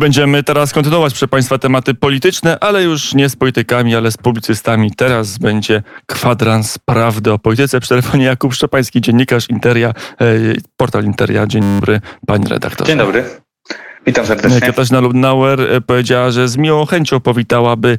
Będziemy 0.00 0.42
teraz 0.42 0.72
kontynuować, 0.72 1.12
proszę 1.12 1.28
Państwa, 1.28 1.58
tematy 1.58 1.94
polityczne, 1.94 2.58
ale 2.58 2.82
już 2.82 3.14
nie 3.14 3.28
z 3.28 3.36
politykami, 3.36 3.96
ale 3.96 4.10
z 4.10 4.16
publicystami. 4.16 4.92
Teraz 4.96 5.38
będzie 5.38 5.82
kwadrans 6.06 6.78
prawdy 6.78 7.32
o 7.32 7.38
polityce. 7.38 7.80
Przy 7.80 7.88
telefonie 7.88 8.24
Jakub 8.24 8.54
Szczepański, 8.54 9.00
dziennikarz 9.00 9.50
Interia, 9.50 9.88
e, 9.88 9.94
portal 10.76 11.04
Interia. 11.04 11.46
Dzień 11.46 11.62
dobry, 11.62 12.00
panie 12.26 12.48
redaktorze. 12.48 12.88
Dzień 12.88 12.98
dobry. 12.98 13.24
Witam 14.10 14.26
serdecznie. 14.26 14.60
Katarzyna 14.60 15.00
Lubnauer 15.00 15.60
e, 15.60 15.80
powiedziała, 15.80 16.30
że 16.30 16.48
z 16.48 16.56
miłą 16.56 16.86
chęcią 16.86 17.20
powitałaby 17.20 17.98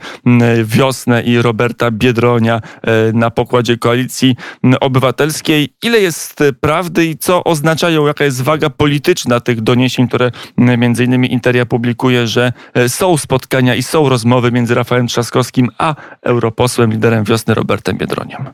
wiosnę 0.63 1.23
i 1.23 1.41
Roberta 1.41 1.91
Biedronia 1.91 2.61
e, 2.81 2.91
na 3.13 3.29
pokładzie 3.29 3.77
koalicji 3.77 4.35
obywatelskiej. 4.81 5.73
Ile 5.83 5.99
jest 5.99 6.43
prawdy 6.61 7.05
i 7.05 7.17
co 7.17 7.43
oznaczają, 7.43 8.07
jaka 8.07 8.23
jest 8.23 8.41
waga 8.41 8.69
polityczna 8.69 9.39
tych 9.39 9.61
doniesień, 9.61 10.07
które 10.07 10.31
między 10.57 11.03
innymi 11.03 11.33
Interia 11.33 11.65
publikuje, 11.65 12.27
że 12.27 12.53
e, 12.73 12.89
są 12.89 13.17
spotkania 13.17 13.75
i 13.75 13.83
są 13.83 14.09
rozmowy 14.09 14.51
między 14.51 14.75
Rafałem 14.75 15.07
Trzaskowskim 15.07 15.69
a 15.77 15.95
europosłem, 16.21 16.91
liderem 16.91 17.23
wiosny 17.23 17.53
Robertem 17.53 17.97
Biedroniem? 17.97 18.45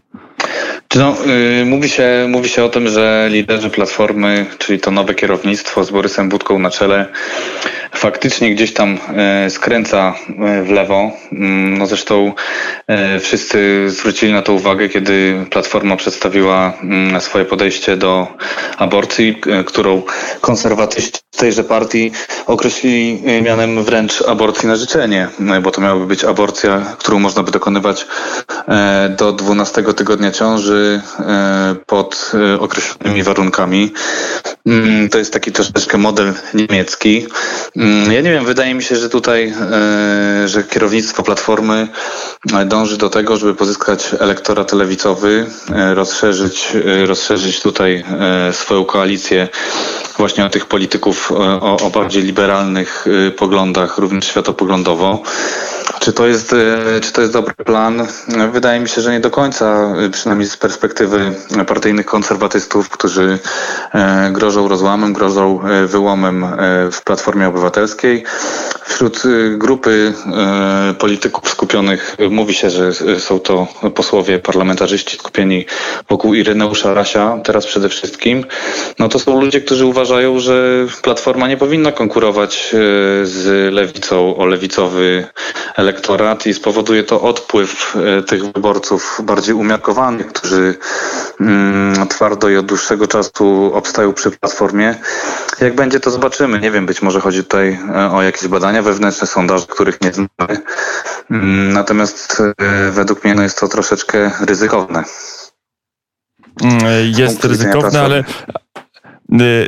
No, 0.96 1.16
yy, 1.26 1.66
mówi, 1.66 1.90
się, 1.90 2.26
mówi 2.30 2.50
się 2.50 2.64
o 2.64 2.70
tym, 2.70 2.88
że 2.88 3.28
liderzy 3.32 3.70
Platformy, 3.70 4.46
czyli 4.58 4.80
to 4.80 4.92
nowe 4.92 5.16
kierownictwo 5.16 5.84
z 5.84 5.92
Borysem 5.92 6.30
Budką 6.30 6.60
na 6.60 6.72
czele, 6.72 7.06
faktycznie 7.98 8.56
gdzieś 8.56 8.74
tam 8.74 8.98
yy, 9.44 9.50
skręca 9.50 10.16
yy, 10.30 10.64
w 10.64 10.70
lewo. 10.70 11.12
Mm, 11.32 11.78
no 11.78 11.88
zresztą 11.88 12.34
y, 13.16 13.20
wszyscy 13.20 13.90
zwrócili 13.90 14.34
na 14.34 14.42
to 14.42 14.54
uwagę, 14.54 14.90
kiedy 14.90 15.46
Platforma 15.50 15.96
przedstawiła 15.96 16.74
mm, 16.84 17.22
swoje 17.22 17.46
podejście 17.46 17.98
do 17.98 18.28
aborcji, 18.78 19.42
którą 19.66 20.02
konserwatyści 20.42 21.20
tejże 21.38 21.64
partii 21.64 22.12
określili 22.46 23.22
mianem 23.42 23.84
wręcz 23.84 24.22
aborcji 24.22 24.68
na 24.68 24.76
życzenie, 24.76 25.28
bo 25.62 25.72
to 25.72 25.82
miałaby 25.82 26.06
być 26.06 26.24
aborcja, 26.24 26.96
którą 26.98 27.20
można 27.20 27.44
by 27.44 27.52
dokonywać 27.52 28.08
do 29.18 29.32
12 29.34 29.84
tygodnia 29.84 30.32
ciąży 30.32 31.02
e, 31.20 31.76
pod 31.86 32.32
e, 32.34 32.60
określonymi 32.60 33.24
warunkami. 33.24 33.94
Mm, 34.66 35.10
to 35.10 35.18
jest 35.18 35.34
taki 35.34 35.52
troszeczkę 35.52 35.98
model 35.98 36.34
niemiecki. 36.54 37.28
Mm, 37.88 38.12
ja 38.12 38.22
nie 38.22 38.32
wiem, 38.32 38.46
wydaje 38.46 38.74
mi 38.74 38.84
się, 38.84 38.96
że 38.96 39.10
tutaj, 39.10 39.54
e, 39.72 40.48
że 40.48 40.64
kierownictwo 40.64 41.24
Platformy 41.24 41.88
dąży 42.66 42.98
do 42.98 43.10
tego, 43.10 43.38
żeby 43.38 43.56
pozyskać 43.56 44.16
elektorat 44.20 44.72
lewicowy, 44.74 45.46
rozszerzyć, 45.94 46.72
rozszerzyć 47.06 47.62
tutaj 47.62 48.04
swoją 48.52 48.86
koalicję 48.86 49.48
właśnie 50.18 50.46
o 50.46 50.50
tych 50.50 50.66
polityków 50.66 51.32
o, 51.32 51.78
o 51.78 51.90
bardziej 51.90 52.24
liberalnych 52.24 53.06
poglądach, 53.38 53.98
również 53.98 54.26
światopoglądowo. 54.26 55.24
Czy 56.00 56.14
to, 56.14 56.28
jest, 56.28 56.54
e, 56.54 57.00
czy 57.02 57.12
to 57.14 57.22
jest 57.22 57.34
dobry 57.34 57.54
plan? 57.54 58.08
Wydaje 58.52 58.80
mi 58.80 58.90
się, 58.90 59.02
że 59.02 59.12
nie 59.12 59.20
do 59.20 59.30
końca, 59.30 59.96
e, 60.06 60.10
przynajmniej 60.10 60.50
z 60.50 60.58
perspektywy 60.58 61.36
partyjnych 61.68 62.06
konserwatystów, 62.06 62.90
którzy 62.90 63.40
e, 63.94 64.30
grożą 64.32 64.68
rozłamem, 64.68 65.14
grożą 65.14 65.60
wyłomem 65.86 66.46
w 66.92 67.02
Platformie 67.04 67.48
Obywatelskiej. 67.48 68.24
Wśród 68.88 69.24
grupy 69.58 70.14
polityków 71.00 71.50
skupionych 71.50 72.16
mówi 72.30 72.54
się, 72.54 72.70
że 72.70 72.94
są 73.20 73.40
to 73.40 73.68
posłowie 73.96 74.40
parlamentarzyści 74.40 75.18
skupieni 75.18 75.66
wokół 76.10 76.34
Ireneusza 76.34 76.94
Rasia, 76.94 77.38
teraz 77.44 77.66
przede 77.66 77.90
wszystkim. 77.90 78.46
No 79.00 79.10
to 79.10 79.20
są 79.20 79.42
ludzie, 79.42 79.62
którzy 79.62 79.86
uważają, 79.86 80.40
że 80.40 80.86
Platforma 81.02 81.48
nie 81.48 81.58
powinna 81.58 81.92
konkurować 81.92 82.76
z 83.24 83.74
lewicą 83.74 84.38
o 84.38 84.46
lewicowy 84.46 85.28
elektorat 85.76 86.46
i 86.48 86.54
spowoduje 86.54 87.04
to 87.04 87.22
odpływ 87.22 87.98
tych 88.28 88.46
wyborców 88.46 89.22
bardziej 89.24 89.56
umiarkowanych, 89.56 90.28
którzy 90.28 90.76
mm, 91.40 92.08
twardo 92.08 92.50
i 92.50 92.58
od 92.58 92.66
dłuższego 92.66 93.08
czasu 93.08 93.72
obstają 93.74 94.14
przy 94.14 94.32
platformie. 94.32 94.96
Jak 95.62 95.76
będzie, 95.76 96.00
to 96.00 96.12
zobaczymy. 96.12 96.60
Nie 96.60 96.72
wiem, 96.72 96.86
być 96.86 97.02
może 97.02 97.20
chodzi 97.20 97.44
tutaj 97.44 97.80
o 98.12 98.22
jakieś 98.22 98.48
badania 98.48 98.77
wewnętrzne, 98.82 99.28
sondaże, 99.28 99.66
których 99.66 100.02
nie 100.02 100.14
znamy. 100.14 100.62
Mm, 101.32 101.74
natomiast 101.74 102.44
e, 102.58 102.92
według 102.92 103.24
mnie 103.24 103.36
no 103.36 103.44
jest 103.44 103.60
to 103.60 103.68
troszeczkę 103.68 104.32
ryzykowne. 104.42 105.04
Mm, 106.64 106.80
jest 107.18 107.46
ryzykowne, 107.46 108.02
ale, 108.02 108.24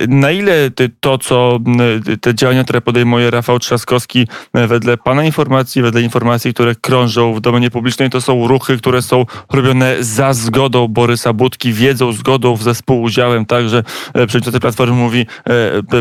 na 0.07 0.31
ile 0.31 0.71
to, 0.99 1.17
co 1.17 1.59
y, 2.07 2.17
te 2.17 2.35
działania, 2.35 2.63
które 2.63 2.81
podejmuje 2.81 3.31
Rafał 3.31 3.59
Trzaskowski, 3.59 4.27
y, 4.57 4.67
wedle 4.67 4.97
Pana 4.97 5.23
informacji, 5.23 5.81
wedle 5.81 6.01
informacji, 6.01 6.53
które 6.53 6.75
krążą 6.75 7.33
w 7.33 7.41
domenie 7.41 7.71
publicznej, 7.71 8.09
to 8.09 8.21
są 8.21 8.47
ruchy, 8.47 8.77
które 8.77 9.01
są 9.01 9.25
robione 9.53 9.95
za 9.99 10.33
zgodą 10.33 10.87
Borysa 10.87 11.33
Budki, 11.33 11.73
wiedzą, 11.73 12.11
zgodą, 12.11 12.57
ze 12.57 12.73
współudziałem, 12.73 13.45
także 13.45 13.83
przewodniczący 14.13 14.59
Platformy 14.59 14.95
mówi, 14.95 15.25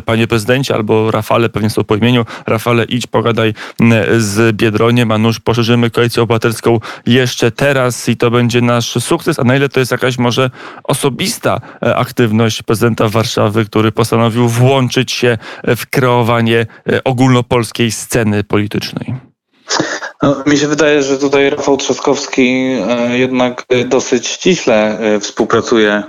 panie 0.05 0.27
prezydencie, 0.27 0.75
albo 0.75 1.11
Rafale, 1.11 1.49
pewnie 1.49 1.71
są 1.71 1.85
po 1.85 1.97
imieniu, 1.97 2.25
Rafale 2.47 2.85
idź, 2.85 3.07
pogadaj 3.07 3.55
z 4.19 4.57
Biedroniem, 4.57 5.13
a 5.13 5.19
nuż 5.19 5.41
poszerzymy 5.41 5.91
koalicję 5.91 6.23
obywatelską 6.23 6.81
jeszcze 7.07 7.51
teraz 7.51 8.09
i 8.09 8.17
to 8.17 8.31
będzie 8.31 8.61
nasz 8.61 9.05
sukces, 9.05 9.39
a 9.39 9.45
na 9.45 9.57
ile 9.57 9.69
to 9.69 9.81
jest 9.81 9.93
jakaś 9.93 10.19
może 10.19 10.51
osobista 10.85 11.61
aktywność 11.81 12.63
prezydenta 12.63 13.09
Warszawy, 13.09 13.47
Warszawy, 13.48 13.64
który 13.64 13.92
postanowił 13.92 14.48
włączyć 14.48 15.12
się 15.12 15.38
w 15.64 15.86
kreowanie 15.86 16.66
e, 16.92 17.04
ogólnopolskiej 17.04 17.91
sceny 17.91 18.44
politycznej. 18.44 19.14
No, 20.22 20.36
mi 20.47 20.59
się 20.59 20.69
wydaje, 20.69 21.03
że 21.03 21.19
tutaj 21.19 21.50
Rafał 21.50 21.76
Trzaskowski 21.76 22.76
e, 22.88 23.19
jednak 23.19 23.64
dosyć 23.86 24.28
ściśle 24.28 24.98
e, 24.98 25.20
współpracuje 25.20 26.03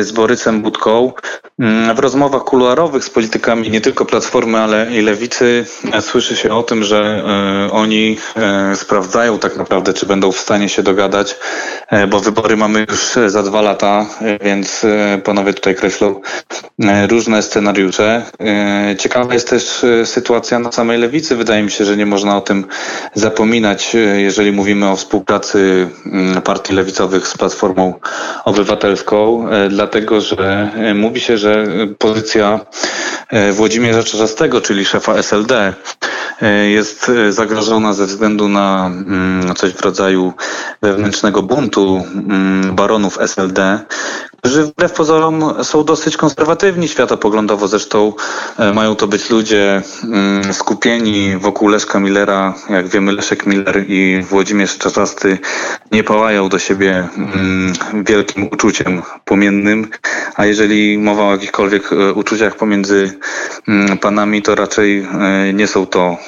z 0.00 0.12
Borysem 0.12 0.62
Budką. 0.62 1.12
Mm, 1.58 1.96
w 1.96 1.98
rozmowach 1.98 2.44
kuluarowych 2.44 3.04
z 3.04 3.10
politykami 3.10 3.70
nie 3.70 3.80
tylko 3.80 4.04
Platformy, 4.04 4.58
ale 4.58 4.86
i 4.92 5.00
Lewicy 5.00 5.66
słyszy 6.00 6.36
się 6.36 6.54
o 6.54 6.62
tym, 6.62 6.84
że 6.84 7.24
oni 7.72 8.16
sprawdzają 8.74 9.38
tak 9.38 9.56
naprawdę, 9.56 9.94
czy 9.94 10.06
będą 10.06 10.32
w 10.32 10.38
stanie 10.38 10.68
się 10.68 10.82
dogadać, 10.82 11.36
bo 12.08 12.20
wybory 12.20 12.56
mamy 12.56 12.86
już 12.90 13.30
za 13.30 13.42
dwa 13.42 13.62
lata, 13.62 14.06
więc 14.40 14.86
panowie 15.24 15.54
tutaj 15.54 15.74
kreślą 15.74 16.20
różne 17.08 17.42
scenariusze. 17.42 18.22
Ciekawa 18.98 19.34
jest 19.34 19.50
też 19.50 19.84
sytuacja 20.04 20.58
na 20.58 20.72
samej 20.72 20.98
Lewicy. 20.98 21.36
Wydaje 21.36 21.62
mi 21.62 21.70
się, 21.70 21.84
że 21.84 21.96
nie 21.96 22.06
można 22.06 22.36
o 22.36 22.40
tym 22.40 22.66
zapominać, 23.14 23.94
e, 23.94 23.98
jeżeli 23.98 24.52
mówimy 24.52 24.88
o 24.88 24.96
współpracy 24.96 25.88
mm, 26.06 26.42
partii 26.42 26.72
lewicowych 26.74 27.28
z 27.28 27.36
Platformą 27.38 27.94
Obywatelską, 28.44 29.48
e, 29.48 29.68
dlatego 29.68 30.20
że 30.20 30.70
e, 30.76 30.94
mówi 30.94 31.20
się, 31.20 31.38
że 31.38 31.66
pozycja 31.98 32.60
Włodzimierza 33.52 34.02
Czarzastego, 34.02 34.60
czyli 34.60 34.84
szefa 34.84 35.14
SLD, 35.14 35.74
jest 36.70 37.10
zagrożona 37.30 37.92
ze 37.92 38.06
względu 38.06 38.48
na 38.48 38.86
mm, 38.86 39.54
coś 39.54 39.72
w 39.72 39.80
rodzaju 39.80 40.32
wewnętrznego 40.82 41.42
buntu 41.42 42.04
mm, 42.14 42.74
baronów 42.76 43.18
SLD, 43.20 43.80
którzy 44.36 44.64
wbrew 44.64 44.92
pozorom 44.92 45.54
są 45.64 45.84
dosyć 45.84 46.16
konserwatywni 46.16 46.88
światopoglądowo. 46.88 47.68
Zresztą 47.68 48.12
mają 48.74 48.96
to 48.96 49.06
być 49.06 49.30
ludzie 49.30 49.82
skupieni 50.52 51.36
wokół 51.36 51.68
Leszka 51.68 52.00
Millera, 52.00 52.54
jak 52.70 52.88
wiemy 52.88 53.12
Leszek 53.12 53.46
Miller 53.46 53.84
i 53.88 54.22
Włodzimierz 54.22 54.78
Czarzasty 54.78 55.38
nie 55.92 56.04
pałają 56.04 56.48
do 56.48 56.58
siebie 56.58 57.08
mm, 57.16 57.72
wielkim 58.04 58.48
uczuciem 58.52 59.02
płomiennym, 59.24 59.88
a 60.36 60.46
jeżeli 60.46 60.98
mowa 60.98 61.24
o 61.24 61.32
jakichkolwiek 61.32 61.92
e, 61.92 62.12
uczuciach 62.12 62.56
pomiędzy 62.56 63.18
mm, 63.68 63.98
panami, 63.98 64.42
to 64.42 64.54
raczej 64.54 64.98
e, 64.98 65.52
nie 65.52 65.66
są 65.66 65.86
to 65.86 66.16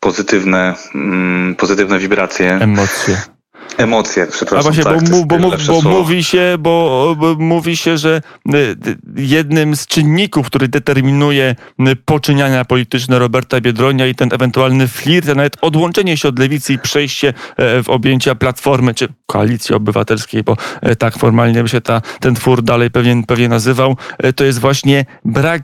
pozytywne, 0.00 0.74
mm, 0.94 1.54
pozytywne 1.54 1.98
wibracje. 1.98 2.58
Emocje. 2.60 3.33
Emocje, 3.78 4.26
przepraszam. 4.26 4.58
A 4.58 4.62
właśnie, 4.62 4.84
tak, 4.84 5.10
bo, 5.10 5.24
bo, 5.24 5.38
bo, 5.38 5.82
bo 5.82 5.90
mówi 5.90 6.24
się, 6.24 6.56
bo, 6.58 7.16
bo, 7.18 7.34
mówi 7.34 7.76
się, 7.76 7.98
że 7.98 8.22
y, 8.54 8.76
jednym 9.16 9.76
z 9.76 9.86
czynników, 9.86 10.46
który 10.46 10.68
determinuje 10.68 11.56
y, 11.80 11.96
poczyniania 11.96 12.64
polityczne 12.64 13.18
Roberta 13.18 13.60
Biedronia 13.60 14.06
i 14.06 14.14
ten 14.14 14.28
ewentualny 14.32 14.88
flirt, 14.88 15.28
a 15.28 15.34
nawet 15.34 15.56
odłączenie 15.60 16.16
się 16.16 16.28
od 16.28 16.38
lewicy 16.38 16.72
i 16.72 16.78
przejście 16.78 17.28
e, 17.56 17.82
w 17.82 17.88
objęcia 17.88 18.34
Platformy, 18.34 18.94
czy 18.94 19.08
Koalicji 19.26 19.74
Obywatelskiej, 19.74 20.42
bo 20.42 20.56
e, 20.82 20.96
tak 20.96 21.18
formalnie 21.18 21.62
by 21.62 21.68
się 21.68 21.80
ta, 21.80 22.02
ten 22.20 22.34
twór 22.34 22.62
dalej 22.62 22.90
pewnie, 22.90 23.22
pewnie 23.26 23.48
nazywał, 23.48 23.96
e, 24.18 24.32
to 24.32 24.44
jest 24.44 24.58
właśnie 24.58 25.04
brak 25.24 25.62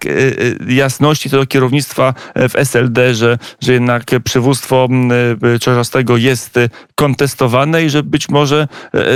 jasności 0.69 1.31
co 1.31 1.37
do 1.37 1.47
kierownictwa 1.47 2.15
w 2.37 2.57
SLD, 2.57 3.15
że, 3.15 3.39
że 3.61 3.73
jednak 3.73 4.05
przywództwo 4.25 4.89
Czarzastego 5.61 6.17
jest 6.17 6.59
kontestowane 6.95 7.85
i 7.85 7.90
że 7.91 8.03
być 8.03 8.29
może 8.29 8.69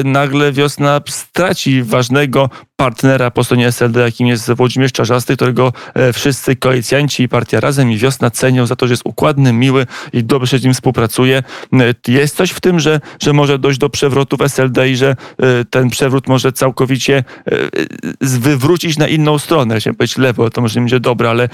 nagle 0.05 0.53
wiosna 0.53 1.01
straci 1.09 1.83
ważnego 1.83 2.51
partnera 2.77 3.31
po 3.31 3.45
stronie 3.45 3.69
SLD, 3.69 4.01
jakim 4.01 4.27
jest 4.27 4.53
Włodzimierz 4.53 4.93
Czarzasty, 4.93 5.37
którego 5.37 5.73
wszyscy 6.13 6.57
koalicjanci 6.57 7.23
i 7.23 7.29
partia 7.29 7.61
Razem 7.61 7.93
i 7.93 7.97
Wiosna 7.97 8.31
cenią 8.31 8.67
za 8.67 8.77
to, 8.77 8.87
że 8.87 8.93
jest 8.93 9.03
układny, 9.07 9.53
miły 9.53 9.87
i 10.13 10.25
dobrze 10.25 10.59
z 10.59 10.65
nim 10.65 10.75
współpracuje. 10.75 11.43
Jest 12.09 12.37
coś 12.37 12.51
w 12.51 12.61
tym, 12.61 12.81
że, 12.81 13.01
że 13.23 13.33
może 13.33 13.59
dojść 13.59 13.79
do 13.79 13.91
przewrotu 13.91 14.37
w 14.37 14.43
SLD 14.43 14.91
i 14.91 14.97
że 14.97 15.17
ten 15.71 15.91
przewrót 15.91 16.29
może 16.29 16.53
całkowicie 16.53 17.25
wywrócić 18.21 18.99
na 18.99 19.09
inną 19.09 19.39
stronę. 19.39 19.81
Chciałem 19.81 19.97
powiedzieć 19.97 20.19
lewo, 20.19 20.51
to 20.51 20.61
może 20.61 20.75
nie 20.75 20.83
będzie 20.83 21.01
dobre, 21.01 21.31
ale 21.31 21.49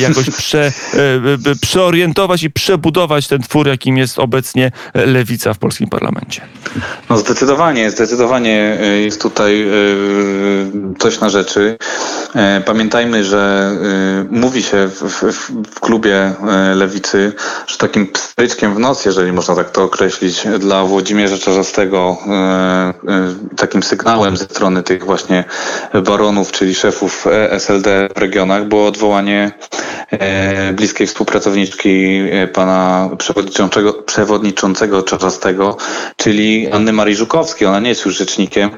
jakoś 0.00 0.30
prze, 0.30 0.72
przeorientować 1.60 2.42
i 2.42 2.50
przebudować 2.50 3.28
ten 3.28 3.42
twór, 3.42 3.68
jakim 3.68 3.98
jest 3.98 4.18
obecnie 4.18 4.72
lewica 4.94 5.54
w 5.54 5.58
polskim 5.58 5.88
parlamencie. 5.88 6.42
No 7.10 7.16
zdecydowanie, 7.16 7.90
zdecydowanie 7.90 8.78
jest 9.04 9.22
tutaj 9.22 9.66
coś 10.98 11.20
na 11.20 11.28
rzeczy. 11.30 11.76
Pamiętajmy, 12.64 13.24
że 13.24 13.72
mówi 14.30 14.62
się 14.62 14.88
w, 14.88 15.02
w, 15.32 15.80
klubie 15.80 16.32
lewicy, 16.74 17.32
że 17.66 17.76
takim 17.76 18.06
pstryczkiem 18.06 18.74
w 18.74 18.78
nos, 18.78 19.04
jeżeli 19.04 19.32
można 19.32 19.54
tak 19.54 19.70
to 19.70 19.82
określić, 19.82 20.44
dla 20.58 20.84
Włodzimierza 20.84 21.38
Czarzastego, 21.38 22.18
takim 23.56 23.82
sygnałem 23.82 24.36
ze 24.36 24.44
strony 24.44 24.82
tych 24.82 25.04
właśnie 25.04 25.44
baronów, 26.04 26.52
czyli 26.52 26.74
szefów 26.74 27.26
SLD 27.50 28.08
w 28.14 28.18
regionach, 28.18 28.64
było 28.64 28.86
odwołanie 28.86 29.52
E, 30.12 30.72
bliskiej 30.72 31.06
współpracowniczki 31.06 32.20
e, 32.30 32.48
pana 32.48 33.10
przewodniczącego, 33.18 33.92
przewodniczącego 33.92 35.02
Czarzastego, 35.02 35.76
czyli 36.16 36.51
Anny 36.72 36.92
Marii 36.92 37.16
Żukowskiej. 37.16 37.68
Ona 37.68 37.80
nie 37.80 37.88
jest 37.88 38.04
już 38.04 38.16
rzecznikiem. 38.16 38.70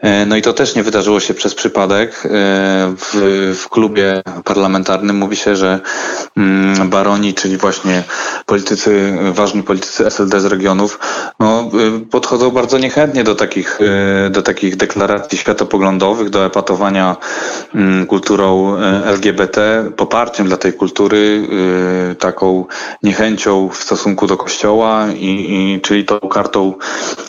E, 0.00 0.26
no 0.26 0.36
i 0.36 0.42
to 0.42 0.52
też 0.52 0.74
nie 0.74 0.82
wydarzyło 0.82 1.20
się 1.20 1.34
przez 1.34 1.54
przypadek. 1.54 2.22
W, 2.96 3.54
w 3.62 3.68
klubie 3.68 4.22
parlamentarnym 4.44 5.16
mówi 5.16 5.36
się, 5.36 5.56
że 5.56 5.80
mm, 6.36 6.90
baroni, 6.90 7.34
czyli 7.34 7.56
właśnie 7.56 8.02
politycy, 8.46 9.12
ważni 9.32 9.62
politycy 9.62 10.06
SLD 10.06 10.40
z 10.40 10.44
regionów, 10.44 10.98
no, 11.40 11.70
podchodzą 12.10 12.50
bardzo 12.50 12.78
niechętnie 12.78 13.24
do 13.24 13.34
takich, 13.34 13.78
do 14.30 14.42
takich 14.42 14.76
deklaracji 14.76 15.38
światopoglądowych, 15.38 16.30
do 16.30 16.46
epatowania 16.46 17.16
mm, 17.74 18.06
kulturą 18.06 18.76
LGBT, 19.04 19.84
poparciem 19.96 20.46
dla 20.46 20.56
tej 20.56 20.72
kultury, 20.72 21.48
y, 22.12 22.14
taką 22.14 22.64
niechęcią 23.02 23.68
w 23.68 23.76
stosunku 23.76 24.26
do 24.26 24.36
kościoła, 24.36 25.06
i, 25.16 25.26
i, 25.26 25.80
czyli 25.80 26.04
tą 26.04 26.18
kartą 26.18 26.74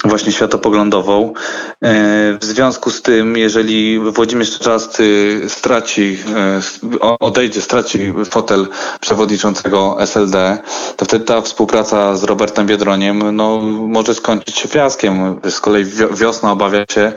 właśnie 0.06 0.32
światopoglądową. 0.32 1.34
E, 1.84 1.94
w 2.38 2.46
związku 2.46 2.92
z 2.92 3.02
tym, 3.02 3.38
jeżeli 3.38 4.00
Włodzimierz 4.00 4.60
Czasty 4.60 5.42
straci, 5.48 6.18
e, 6.36 7.20
odejdzie, 7.20 7.62
straci 7.62 8.14
fotel 8.30 8.68
przewodniczącego 9.00 9.98
SLD, 10.00 10.58
to 10.98 11.06
wtedy 11.06 11.26
ta 11.26 11.42
współpraca 11.42 12.16
z 12.16 12.24
Robertem 12.24 12.68
Biedroniem 12.68 13.36
no, 13.36 13.62
może 13.88 14.16
skończyć 14.16 14.58
się 14.58 14.68
fiaskiem. 14.68 15.40
Z 15.50 15.60
kolei 15.60 15.86
wiosna 16.12 16.52
obawia 16.52 16.86
się, 16.92 17.14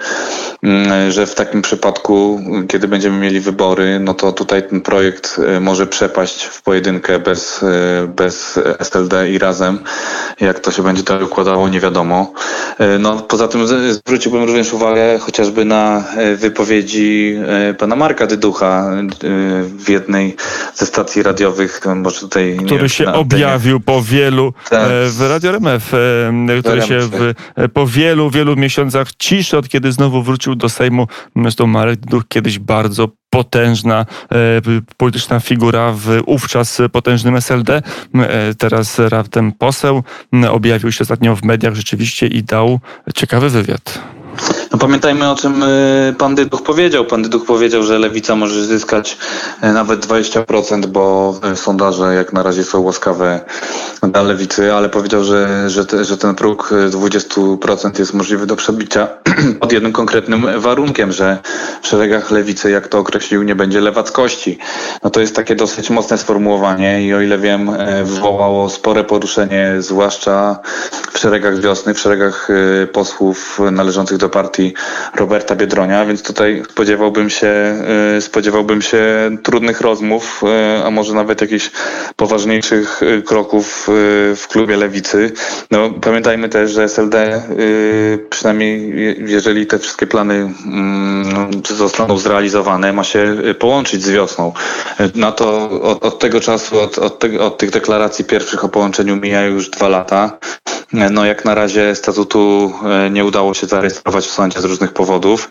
mm, 0.62 1.10
że 1.12 1.26
w 1.26 1.34
takim 1.34 1.62
przypadku, 1.62 2.40
kiedy 2.68 2.88
będziemy 2.88 3.18
mieli 3.18 3.40
wybory, 3.40 4.00
no 4.00 4.14
to 4.14 4.32
tutaj 4.32 4.68
ten 4.68 4.80
projekt 4.80 5.40
e, 5.46 5.60
może 5.60 5.86
przepaść 5.86 6.44
w 6.44 6.62
pojedynkę 6.62 7.18
bez, 7.18 7.64
bez 8.08 8.60
SLD 8.78 9.30
i 9.30 9.38
razem. 9.38 9.78
Jak 10.40 10.60
to 10.60 10.70
się 10.70 10.82
będzie 10.82 11.02
dalej 11.02 11.24
układało, 11.24 11.68
nie 11.68 11.80
wiadomo. 11.80 12.32
E, 12.78 12.98
no, 12.98 13.16
poza 13.16 13.48
tym 13.48 13.66
zwróciłbym 13.92 14.44
również 14.44 14.72
uwagę 14.72 15.18
chociażby 15.18 15.64
na 15.64 16.04
e, 16.16 16.36
wypowiedzi 16.36 17.36
pana 17.78 17.96
Marka 17.96 18.26
Dyducha 18.26 18.90
w 19.62 19.88
jednej 19.88 20.36
ze 20.74 20.86
stacji 20.86 21.22
radiowych, 21.22 21.80
może 21.96 22.20
tutaj... 22.20 22.58
Który 22.66 22.88
się 22.88 23.12
objawił 23.12 23.80
po 23.80 24.02
wielu 24.02 24.52
tak. 24.70 24.88
w 25.08 25.20
Radio 25.20 25.50
RMF, 25.50 25.92
który 26.60 26.82
się 26.82 26.98
w, 27.00 27.34
po 27.72 27.86
wielu, 27.86 28.30
wielu 28.30 28.56
miesiącach 28.56 29.08
ciszy, 29.18 29.58
od 29.58 29.68
kiedy 29.68 29.92
znowu 29.92 30.22
wrócił 30.22 30.54
do 30.54 30.68
Sejmu. 30.68 31.06
Zresztą 31.36 31.66
Marek 31.66 32.00
Dyduch 32.00 32.28
kiedyś 32.28 32.58
bardzo 32.58 33.08
potężna 33.36 34.06
e, 34.32 34.36
polityczna 34.96 35.40
figura 35.40 35.92
w 35.92 36.22
ówczas 36.26 36.78
potężnym 36.92 37.36
SLD. 37.36 37.82
E, 38.14 38.54
teraz 38.54 38.98
raptem 38.98 39.52
poseł 39.52 40.02
objawił 40.50 40.92
się 40.92 41.02
ostatnio 41.02 41.36
w 41.36 41.42
mediach 41.42 41.74
rzeczywiście 41.74 42.26
i 42.26 42.42
dał 42.42 42.80
ciekawy 43.14 43.50
wywiad. 43.50 43.98
No 44.76 44.80
pamiętajmy 44.80 45.30
o 45.30 45.36
czym 45.36 45.62
y, 45.62 46.14
pan 46.18 46.34
Dyduch 46.34 46.62
powiedział. 46.62 47.04
Pan 47.04 47.22
Dyduch 47.22 47.44
powiedział, 47.44 47.82
że 47.82 47.98
lewica 47.98 48.36
może 48.36 48.64
zyskać 48.64 49.18
y, 49.64 49.72
nawet 49.72 50.06
20%, 50.06 50.86
bo 50.86 51.34
y, 51.52 51.56
sondaże 51.56 52.14
jak 52.14 52.32
na 52.32 52.42
razie 52.42 52.64
są 52.64 52.80
łaskawe 52.80 53.40
dla 54.02 54.22
lewicy, 54.22 54.72
ale 54.72 54.88
powiedział, 54.88 55.24
że, 55.24 55.70
że, 55.70 55.86
te, 55.86 56.04
że 56.04 56.18
ten 56.18 56.34
próg 56.34 56.70
20% 56.90 57.98
jest 57.98 58.14
możliwy 58.14 58.46
do 58.46 58.56
przebicia 58.56 59.08
pod 59.60 59.72
jednym 59.72 59.92
konkretnym 59.92 60.60
warunkiem, 60.60 61.12
że 61.12 61.38
w 61.82 61.86
szeregach 61.86 62.30
lewicy, 62.30 62.70
jak 62.70 62.88
to 62.88 62.98
określił, 62.98 63.42
nie 63.42 63.54
będzie 63.54 63.80
lewackości. 63.80 64.58
No 65.02 65.10
to 65.10 65.20
jest 65.20 65.36
takie 65.36 65.56
dosyć 65.56 65.90
mocne 65.90 66.18
sformułowanie 66.18 67.06
i 67.06 67.14
o 67.14 67.20
ile 67.20 67.38
wiem, 67.38 67.70
wywołało 68.04 68.70
spore 68.70 69.04
poruszenie, 69.04 69.74
zwłaszcza 69.78 70.58
w 71.12 71.18
szeregach 71.18 71.60
wiosny, 71.60 71.94
w 71.94 72.00
szeregach 72.00 72.48
posłów 72.92 73.60
należących 73.72 74.18
do 74.18 74.25
partii 74.28 74.74
Roberta 75.14 75.56
Biedronia, 75.56 76.06
więc 76.06 76.22
tutaj 76.22 76.62
spodziewałbym 76.70 77.30
się, 77.30 77.74
y, 78.16 78.20
spodziewałbym 78.20 78.82
się 78.82 79.04
trudnych 79.42 79.80
rozmów, 79.80 80.42
y, 80.78 80.84
a 80.84 80.90
może 80.90 81.14
nawet 81.14 81.40
jakichś 81.40 81.70
poważniejszych 82.16 83.02
y, 83.02 83.22
kroków 83.22 83.86
w 84.36 84.44
klubie 84.48 84.76
lewicy. 84.76 85.32
No, 85.70 85.90
pamiętajmy 85.90 86.48
też, 86.48 86.70
że 86.70 86.84
SLD, 86.84 87.42
przynajmniej 88.30 88.94
jeżeli 89.26 89.66
te 89.66 89.78
wszystkie 89.78 90.06
plany 90.06 90.34
mm, 90.34 91.50
zostaną 91.68 92.18
zrealizowane, 92.18 92.92
ma 92.92 93.04
się 93.04 93.36
połączyć 93.58 94.02
z 94.02 94.10
wiosną. 94.10 94.52
Na 95.14 95.32
to 95.32 95.70
od, 95.82 96.04
od 96.04 96.18
tego 96.18 96.40
czasu, 96.40 96.80
od, 96.80 96.98
od, 96.98 97.18
te, 97.18 97.40
od 97.40 97.58
tych 97.58 97.70
deklaracji 97.70 98.24
pierwszych 98.24 98.64
o 98.64 98.68
połączeniu 98.68 99.16
mija 99.16 99.42
już 99.42 99.70
dwa 99.70 99.88
lata. 99.88 100.38
No 100.92 101.24
jak 101.24 101.44
na 101.44 101.54
razie 101.54 101.94
statutu 101.94 102.72
e, 102.84 103.10
nie 103.10 103.24
udało 103.24 103.54
się 103.54 103.66
zarejestrować 103.66 104.26
w 104.26 104.30
sądzie 104.30 104.60
z 104.60 104.64
różnych 104.64 104.92
powodów. 104.92 105.50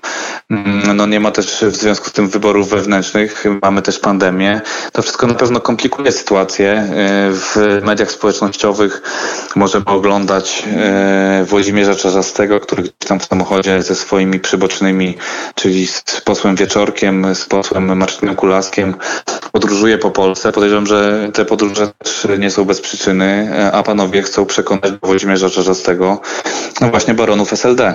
Mm, 0.50 0.98
no 0.98 1.06
nie 1.06 1.20
ma 1.20 1.32
też 1.32 1.66
w 1.68 1.76
związku 1.76 2.10
z 2.10 2.12
tym 2.12 2.30
wyborów 2.30 2.70
wewnętrznych, 2.70 3.44
mamy 3.62 3.82
też 3.82 4.00
pandemię. 4.00 4.62
To 4.92 5.02
wszystko 5.02 5.28
na 5.28 5.34
pewno 5.34 5.62
komplikuje 5.62 6.12
sytuację. 6.12 6.72
E, 6.72 6.88
w 7.32 7.82
mediach 7.84 8.12
społecznościowych 8.12 9.02
możemy 9.56 9.86
oglądać 9.86 10.64
e, 10.68 11.46
Włodzimierza 11.46 11.96
Czarzastego, 11.96 12.60
który 12.60 12.84
tam 13.08 13.20
w 13.20 13.26
samochodzie 13.26 13.82
ze 13.82 13.96
swoimi 13.96 14.40
przybocznymi, 14.40 15.18
czyli 15.56 15.88
z 15.88 16.04
posłem 16.26 16.56
Wieczorkiem, 16.56 17.36
z 17.36 17.46
posłem 17.46 17.98
Marcinem 17.98 18.36
Kulaskiem 18.36 18.96
podróżuje 19.52 19.98
po 19.98 20.12
Polsce. 20.12 20.52
Podejrzewam, 20.52 20.88
że 20.88 21.30
te 21.34 21.46
podróże 21.46 21.88
też 21.88 22.28
nie 22.40 22.52
są 22.52 22.66
bez 22.66 22.82
przyczyny, 22.82 23.52
a 23.74 23.84
panowie 23.84 24.22
chcą 24.22 24.46
przekonać 24.46 24.94
Włodzimierza 25.04 25.25
Czarzastego, 25.50 26.22
no 26.82 26.90
właśnie 26.90 27.14
baronów 27.14 27.54
SLD. 27.54 27.94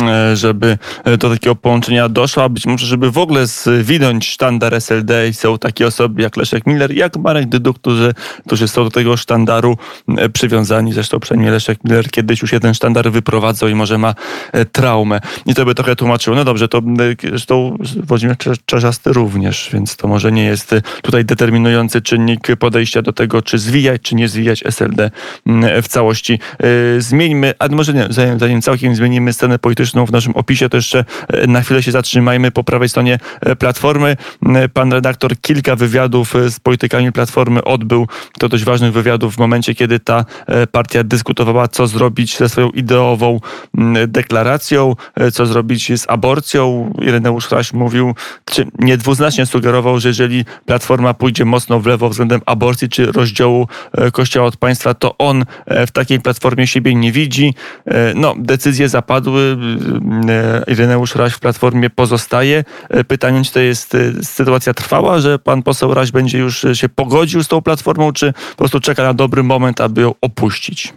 E, 0.00 0.36
żeby 0.36 0.78
e, 1.04 1.16
do 1.16 1.30
takiego 1.30 1.54
połączenia 1.54 2.08
doszło, 2.08 2.42
a 2.44 2.48
być 2.48 2.66
może, 2.66 2.86
żeby 2.86 3.10
w 3.10 3.18
ogóle 3.18 3.46
zwinąć 3.46 4.28
sztandar 4.28 4.74
SLD 4.74 5.28
i 5.28 5.34
są 5.34 5.58
takie 5.58 5.86
osoby 5.86 6.22
jak 6.22 6.36
Leszek 6.36 6.66
Miller, 6.66 6.92
jak 6.92 7.16
Marek 7.16 7.48
Dydu, 7.48 7.74
którzy, 7.74 8.14
którzy 8.46 8.68
są 8.68 8.84
do 8.84 8.90
tego 8.90 9.16
sztandaru 9.16 9.76
e, 10.08 10.28
przywiązani. 10.28 10.92
Zresztą 10.92 11.20
przynajmniej 11.20 11.52
Leszek 11.52 11.84
Miller 11.84 12.10
kiedyś 12.10 12.42
już 12.42 12.52
jeden 12.52 12.74
sztandar 12.74 13.12
wyprowadzał 13.12 13.68
i 13.68 13.74
może 13.74 13.98
ma 13.98 14.14
traumę. 14.72 15.20
I 15.46 15.54
to 15.54 15.64
by 15.64 15.74
trochę 15.74 15.96
tłumaczyło. 15.96 16.36
No 16.36 16.44
dobrze, 16.44 16.68
to 16.68 16.82
zresztą 17.28 17.76
Włodzimierz 17.96 18.36
Czarzasty 18.66 19.12
również, 19.12 19.70
więc 19.72 19.96
to 19.96 20.08
może 20.08 20.32
nie 20.32 20.44
jest 20.44 20.74
tutaj 21.02 21.24
determinujący 21.24 22.02
czynnik 22.02 22.56
podejścia 22.58 23.02
do 23.02 23.12
tego, 23.12 23.42
czy 23.42 23.58
zwijać, 23.58 24.02
czy 24.02 24.14
nie 24.14 24.28
zwijać 24.28 24.62
SLD 24.66 25.10
w 25.82 25.88
całości. 25.88 26.38
Zmieńmy, 26.98 27.54
a 27.58 27.68
może 27.68 27.94
nie, 27.94 28.06
zanim, 28.10 28.38
zanim 28.38 28.62
całkiem 28.62 28.94
zmienimy 28.94 29.32
scenę 29.32 29.58
polityczną, 29.58 29.81
polityczną 29.82 30.06
w 30.06 30.12
naszym 30.12 30.32
opisie, 30.32 30.68
to 30.68 30.76
jeszcze 30.76 31.04
na 31.48 31.60
chwilę 31.60 31.82
się 31.82 31.92
zatrzymajmy 31.92 32.50
po 32.50 32.64
prawej 32.64 32.88
stronie 32.88 33.18
Platformy. 33.58 34.16
Pan 34.72 34.92
redaktor 34.92 35.40
kilka 35.40 35.76
wywiadów 35.76 36.34
z 36.48 36.60
politykami 36.60 37.12
Platformy 37.12 37.64
odbył, 37.64 38.06
to 38.38 38.48
dość 38.48 38.64
ważnych 38.64 38.92
wywiadów 38.92 39.34
w 39.34 39.38
momencie, 39.38 39.74
kiedy 39.74 40.00
ta 40.00 40.24
partia 40.72 41.04
dyskutowała, 41.04 41.68
co 41.68 41.86
zrobić 41.86 42.38
ze 42.38 42.48
swoją 42.48 42.70
ideową 42.70 43.40
deklaracją, 44.08 44.94
co 45.32 45.46
zrobić 45.46 46.00
z 46.00 46.04
aborcją. 46.08 46.92
Ireneusz 47.02 47.50
Raś 47.50 47.72
mówił, 47.72 48.14
czy 48.44 48.66
niedwuznacznie 48.78 49.46
sugerował, 49.46 50.00
że 50.00 50.08
jeżeli 50.08 50.44
Platforma 50.66 51.14
pójdzie 51.14 51.44
mocno 51.44 51.80
w 51.80 51.86
lewo 51.86 52.08
względem 52.08 52.40
aborcji 52.46 52.88
czy 52.88 53.12
rozdziału 53.12 53.68
e, 53.92 54.10
Kościoła 54.10 54.46
od 54.46 54.56
państwa, 54.56 54.94
to 54.94 55.18
on 55.18 55.44
e, 55.66 55.86
w 55.86 55.90
takiej 55.90 56.20
platformie 56.20 56.66
siebie 56.66 56.94
nie 56.94 57.12
widzi. 57.12 57.54
E, 57.86 58.14
no, 58.14 58.34
decyzje 58.38 58.88
zapadły. 58.88 59.56
Ireneusz 60.66 61.14
Raś 61.14 61.32
w 61.32 61.40
Platformie 61.40 61.90
pozostaje. 61.90 62.64
Pytanie, 63.08 63.44
czy 63.44 63.52
to 63.52 63.60
jest 63.60 63.96
sytuacja 64.22 64.74
trwała, 64.74 65.18
że 65.18 65.38
pan 65.38 65.62
poseł 65.62 65.94
Raś 65.94 66.10
będzie 66.10 66.38
już 66.38 66.66
się 66.72 66.88
pogodził 66.88 67.42
z 67.42 67.48
tą 67.48 67.62
Platformą, 67.62 68.12
czy 68.12 68.32
po 68.32 68.56
prostu 68.56 68.80
czeka 68.80 69.02
na 69.02 69.14
dobry 69.14 69.42
moment, 69.42 69.80
aby 69.80 70.00
ją 70.00 70.14
opuścić? 70.20 70.94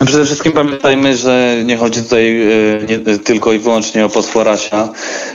No 0.00 0.06
przede 0.06 0.24
wszystkim 0.24 0.52
pamiętajmy, 0.52 1.16
że 1.16 1.56
nie 1.64 1.76
chodzi 1.76 2.02
tutaj 2.02 2.42
e, 2.42 2.48
nie, 2.88 3.18
tylko 3.18 3.52
i 3.52 3.58
wyłącznie 3.58 4.04
o 4.04 4.08
posła 4.08 4.44
Rasia, 4.44 4.88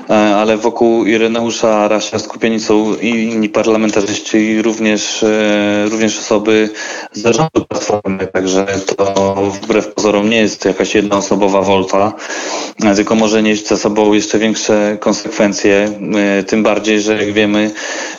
e, 0.09 0.13
ale 0.13 0.57
wokół 0.57 1.05
Ireneusza 1.05 1.87
Rasia 1.87 2.19
skupieni 2.19 2.59
są 2.59 2.95
inni 2.95 3.49
parlamentarzyści 3.49 4.37
i 4.37 4.61
również, 4.61 5.23
e, 5.23 5.85
również 5.89 6.19
osoby 6.19 6.69
z 7.13 7.21
zarządu 7.21 7.65
Platformy, 7.69 8.27
także 8.27 8.65
to 8.95 9.35
wbrew 9.63 9.93
pozorom 9.93 10.29
nie 10.29 10.37
jest 10.37 10.65
jakaś 10.65 10.95
jednoosobowa 10.95 11.61
wolta, 11.61 12.13
tylko 12.95 13.15
może 13.15 13.43
nieść 13.43 13.67
za 13.67 13.77
sobą 13.77 14.13
jeszcze 14.13 14.39
większe 14.39 14.97
konsekwencje, 14.99 15.99
tym 16.47 16.63
bardziej, 16.63 17.01
że 17.01 17.17
jak 17.17 17.33
wiemy 17.33 17.71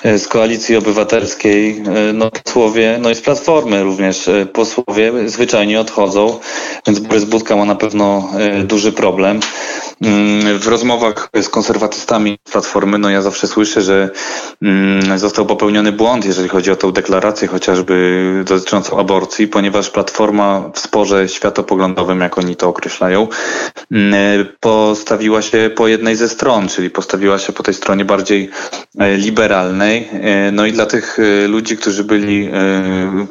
z 0.04 0.28
Koalicji 0.28 0.76
Obywatelskiej, 0.76 1.82
no 2.14 2.30
posłowie, 2.30 2.98
no 3.00 3.10
i 3.10 3.14
z 3.14 3.20
Platformy 3.20 3.82
również 3.82 4.30
posłowie 4.52 5.12
zwyczajnie 5.26 5.80
odchodzą 5.80 6.33
więc 6.86 6.98
Borys 6.98 7.24
Budka 7.24 7.56
ma 7.56 7.64
na 7.64 7.74
pewno 7.74 8.30
e, 8.38 8.62
duży 8.62 8.92
problem. 8.92 9.40
Mm, 10.02 10.58
w 10.58 10.66
rozmowach 10.66 11.28
z 11.42 11.48
konserwatystami 11.48 12.38
Platformy, 12.52 12.98
no 12.98 13.10
ja 13.10 13.22
zawsze 13.22 13.46
słyszę, 13.46 13.82
że 13.82 14.10
mm, 14.62 15.18
został 15.18 15.46
popełniony 15.46 15.92
błąd, 15.92 16.24
jeżeli 16.24 16.48
chodzi 16.48 16.70
o 16.70 16.76
tę 16.76 16.92
deklarację 16.92 17.48
chociażby 17.48 18.22
dotyczącą 18.46 18.98
aborcji, 18.98 19.48
ponieważ 19.48 19.90
Platforma 19.90 20.70
w 20.74 20.78
sporze 20.78 21.28
światopoglądowym, 21.28 22.20
jak 22.20 22.38
oni 22.38 22.56
to 22.56 22.68
określają, 22.68 23.28
mm, 23.92 24.46
postawiła 24.60 25.42
się 25.42 25.70
po 25.76 25.88
jednej 25.88 26.16
ze 26.16 26.28
stron, 26.28 26.68
czyli 26.68 26.90
postawiła 26.90 27.38
się 27.38 27.52
po 27.52 27.62
tej 27.62 27.74
stronie 27.74 28.04
bardziej 28.04 28.50
e, 28.98 29.16
liberalnej. 29.16 30.08
E, 30.12 30.52
no 30.52 30.66
i 30.66 30.72
dla 30.72 30.86
tych 30.86 31.18
ludzi, 31.48 31.76
którzy 31.76 32.04
byli 32.04 32.50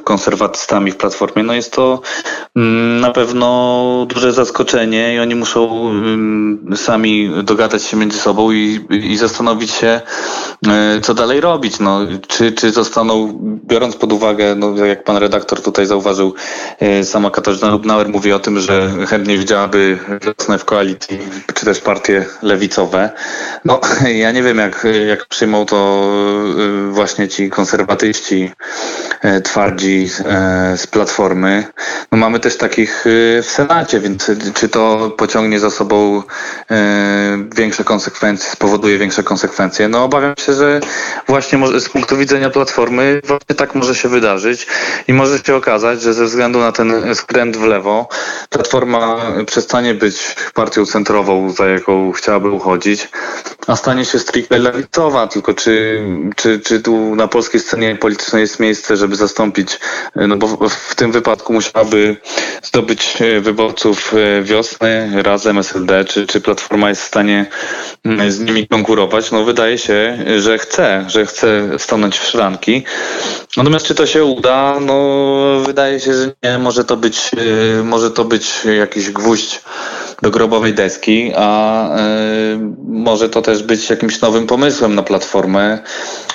konserwatystami 0.03 0.91
w 0.91 0.95
Platformie, 0.95 1.43
no 1.43 1.53
jest 1.53 1.71
to 1.71 2.01
na 3.01 3.11
pewno 3.11 4.05
duże 4.09 4.33
zaskoczenie 4.33 5.15
i 5.15 5.19
oni 5.19 5.35
muszą 5.35 5.91
sami 6.75 7.29
dogadać 7.43 7.83
się 7.83 7.97
między 7.97 8.17
sobą 8.17 8.51
i, 8.51 8.85
i 8.89 9.17
zastanowić 9.17 9.71
się, 9.71 10.01
co 11.01 11.13
dalej 11.13 11.41
robić. 11.41 11.79
No, 11.79 11.99
czy, 12.27 12.51
czy 12.51 12.71
zostaną, 12.71 13.39
biorąc 13.67 13.95
pod 13.95 14.13
uwagę, 14.13 14.55
no, 14.55 14.85
jak 14.85 15.03
pan 15.03 15.17
redaktor 15.17 15.61
tutaj 15.61 15.85
zauważył, 15.85 16.33
e, 16.79 17.03
sama 17.03 17.31
Katarzyna 17.31 17.71
Lubnauer 17.71 18.09
mówi 18.09 18.33
o 18.33 18.39
tym, 18.39 18.59
że 18.59 18.89
chętnie 19.07 19.37
widziałaby 19.37 19.99
wiosnę 20.21 20.57
w 20.57 20.65
koalicji, 20.65 21.19
czy 21.53 21.65
też 21.65 21.79
partie 21.79 22.25
lewicowe. 22.41 23.09
No, 23.65 23.81
ja 24.23 24.31
nie 24.31 24.43
wiem, 24.43 24.57
jak, 24.57 24.87
jak 25.07 25.25
przyjmą 25.25 25.65
to 25.65 26.03
e, 26.87 26.91
właśnie 26.91 27.27
ci 27.27 27.49
konserwatyści 27.49 28.51
twardzi 29.43 30.09
z 30.75 30.87
Platformy. 30.87 31.65
No, 32.11 32.17
mamy 32.17 32.39
też 32.39 32.57
takich 32.57 33.03
w 33.05 33.47
Senacie, 33.47 33.99
więc 33.99 34.31
czy 34.53 34.69
to 34.69 35.11
pociągnie 35.17 35.59
za 35.59 35.71
sobą 35.71 36.23
E, 36.71 37.47
większe 37.55 37.83
konsekwencje, 37.83 38.51
spowoduje 38.51 38.97
większe 38.97 39.23
konsekwencje. 39.23 39.87
No 39.87 40.03
obawiam 40.03 40.33
się, 40.37 40.52
że 40.55 40.79
właśnie 41.27 41.57
może, 41.57 41.81
z 41.81 41.89
punktu 41.89 42.17
widzenia 42.17 42.49
Platformy 42.49 43.21
właśnie 43.23 43.55
tak 43.55 43.75
może 43.75 43.95
się 43.95 44.09
wydarzyć 44.09 44.67
i 45.07 45.13
może 45.13 45.39
się 45.39 45.55
okazać, 45.55 46.01
że 46.01 46.13
ze 46.13 46.25
względu 46.25 46.59
na 46.59 46.71
ten 46.71 47.15
skręt 47.15 47.57
w 47.57 47.63
lewo 47.63 48.07
Platforma 48.49 49.21
przestanie 49.45 49.93
być 49.93 50.35
partią 50.53 50.85
centrową, 50.85 51.49
za 51.51 51.65
jaką 51.65 52.11
chciałaby 52.11 52.49
uchodzić, 52.49 53.09
a 53.67 53.75
stanie 53.75 54.05
się 54.05 54.19
stricte 54.19 54.59
lewicowa. 54.59 55.27
Tylko 55.27 55.53
czy, 55.53 56.03
czy, 56.35 56.59
czy 56.59 56.81
tu 56.81 57.15
na 57.15 57.27
polskiej 57.27 57.59
scenie 57.59 57.95
politycznej 57.95 58.41
jest 58.41 58.59
miejsce, 58.59 58.97
żeby 58.97 59.15
zastąpić, 59.15 59.79
no 60.15 60.37
bo 60.37 60.69
w 60.69 60.95
tym 60.95 61.11
wypadku 61.11 61.53
musiałaby 61.53 62.17
zdobyć 62.63 63.17
wyborców 63.41 64.13
wiosny 64.41 65.09
razem 65.23 65.57
SLD 65.57 66.05
czy, 66.05 66.27
czy 66.27 66.41
Platforma 66.41 66.89
jest 66.89 67.01
w 67.01 67.07
stanie 67.07 67.45
mm, 68.05 68.31
z 68.31 68.39
nimi 68.39 68.67
konkurować, 68.67 69.31
no 69.31 69.43
wydaje 69.43 69.77
się, 69.77 70.17
że 70.43 70.57
chce, 70.57 71.05
że 71.07 71.25
chce 71.25 71.69
stanąć 71.77 72.19
w 72.19 72.25
szranki. 72.25 72.83
Natomiast 73.57 73.85
czy 73.85 73.95
to 73.95 74.05
się 74.05 74.23
uda, 74.23 74.79
no 74.79 74.95
wydaje 75.65 75.99
się, 75.99 76.13
że 76.13 76.31
nie. 76.43 76.57
Może 76.57 76.83
to 76.83 76.97
być, 76.97 77.31
y, 77.79 77.83
może 77.83 78.11
to 78.11 78.25
być 78.25 78.65
jakiś 78.77 79.11
gwóźdź 79.11 79.61
do 80.21 80.31
grobowej 80.31 80.73
deski, 80.73 81.31
a 81.35 81.87
y, 81.97 82.59
może 82.87 83.29
to 83.29 83.41
też 83.41 83.63
być 83.63 83.89
jakimś 83.89 84.21
nowym 84.21 84.47
pomysłem 84.47 84.95
na 84.95 85.03
Platformę. 85.03 85.79